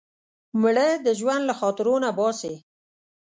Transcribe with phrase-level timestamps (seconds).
[0.61, 2.53] مړه د ژوند له خاطرو نه باسې